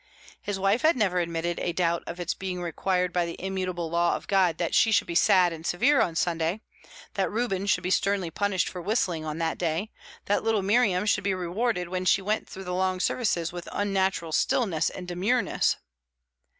His 0.41 0.57
wife 0.57 0.81
had 0.81 0.95
never 0.95 1.19
admitted 1.19 1.59
a 1.59 1.73
doubt 1.73 2.01
of 2.07 2.19
its 2.19 2.33
being 2.33 2.59
required 2.59 3.13
by 3.13 3.23
the 3.27 3.39
immutable 3.39 3.87
law 3.87 4.15
of 4.15 4.27
God 4.27 4.57
that 4.57 4.73
she 4.73 4.91
should 4.91 5.05
be 5.05 5.13
sad 5.13 5.53
and 5.53 5.63
severe 5.63 6.01
on 6.01 6.15
Sunday, 6.15 6.61
that 7.13 7.29
Reuben 7.29 7.67
should 7.67 7.83
be 7.83 7.91
sternly 7.91 8.31
punished 8.31 8.67
for 8.67 8.81
whistling 8.81 9.25
on 9.25 9.37
that 9.37 9.59
day, 9.59 9.91
that 10.25 10.43
little 10.43 10.63
Miriam 10.63 11.05
should 11.05 11.23
be 11.23 11.35
rewarded 11.35 11.87
when 11.89 12.05
she 12.05 12.19
went 12.23 12.49
through 12.49 12.63
the 12.63 12.73
long 12.73 12.99
services 12.99 13.53
with 13.53 13.69
unnatural 13.71 14.31
stillness 14.31 14.89
and 14.89 15.07
demureness. 15.07 15.75